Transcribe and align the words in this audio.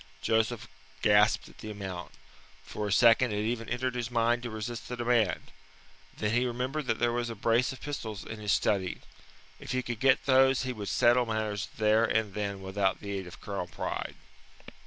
Joseph 0.23 0.67
gasped 1.03 1.47
at 1.47 1.57
the 1.59 1.69
amount. 1.69 2.13
For 2.65 2.87
a 2.87 2.91
second 2.91 3.31
it 3.33 3.45
even 3.45 3.69
entered 3.69 3.93
his 3.93 4.09
mind 4.09 4.41
to 4.41 4.49
resist 4.49 4.87
the 4.87 4.97
demand. 4.97 5.51
Then 6.17 6.33
he 6.33 6.47
remembered 6.47 6.87
that 6.87 6.97
there 6.97 7.11
was 7.11 7.29
a 7.29 7.35
brace 7.35 7.71
of 7.71 7.81
pistols 7.81 8.25
in 8.25 8.39
his 8.39 8.51
study; 8.51 9.01
if 9.59 9.73
he 9.73 9.83
could 9.83 9.99
get 9.99 10.25
those 10.25 10.63
he 10.63 10.73
would 10.73 10.89
settle 10.89 11.27
matters 11.27 11.67
there 11.77 12.03
and 12.03 12.33
then 12.33 12.63
without 12.63 12.99
the 12.99 13.11
aid 13.11 13.27
of 13.27 13.41
Colonel 13.41 13.67
Pride. 13.67 14.15